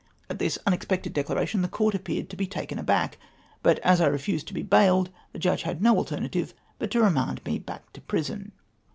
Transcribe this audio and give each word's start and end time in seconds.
At 0.31 0.39
tliis 0.39 0.57
unex 0.65 0.79
pected 0.87 1.13
declaration 1.13 1.61
the 1.61 1.67
Coml 1.67 1.93
appeared 1.93 2.27
to 2.31 2.35
be 2.35 2.47
taken 2.47 2.79
aback, 2.79 3.19
but 3.61 3.77
as 3.83 4.01
I 4.01 4.07
refused 4.07 4.47
to 4.47 4.53
be 4.55 4.63
bailed, 4.63 5.11
the 5.31 5.37
Judge 5.37 5.61
Jiad 5.61 5.79
no 5.79 5.95
alternative 5.95 6.55
but 6.79 6.89
to 6.89 7.01
remand 7.03 7.45
me 7.45 7.59
back 7.59 7.93
to 7.93 8.01
prison. 8.01 8.51